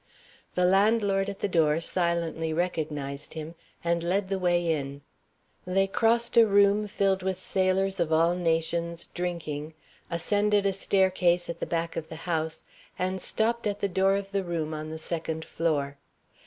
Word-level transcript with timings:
The 0.55 0.65
landlord 0.65 1.29
at 1.29 1.41
the 1.41 1.47
door 1.47 1.79
silently 1.79 2.51
recognized 2.53 3.33
him, 3.35 3.53
and 3.83 4.01
led 4.01 4.29
the 4.29 4.39
way 4.39 4.71
in. 4.71 5.01
They 5.63 5.85
crossed 5.85 6.35
a 6.37 6.47
room 6.47 6.87
filled 6.87 7.21
with 7.21 7.37
sailors 7.37 7.99
of 7.99 8.11
all 8.11 8.33
nations 8.33 9.09
drinking; 9.13 9.75
ascended 10.09 10.65
a 10.65 10.73
staircase 10.73 11.51
at 11.51 11.59
the 11.59 11.67
back 11.67 11.95
of 11.95 12.09
the 12.09 12.15
house, 12.25 12.63
and 12.97 13.21
stopped 13.21 13.67
at 13.67 13.79
the 13.79 13.87
door 13.87 14.15
of 14.15 14.31
the 14.31 14.43
room 14.43 14.73
on 14.73 14.89
the 14.89 14.97
second 14.97 15.45
floor. 15.45 15.99